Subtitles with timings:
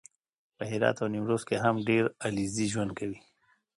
[0.57, 3.19] په هرات او نیمروز کې هم ډېر علیزي ژوند کوي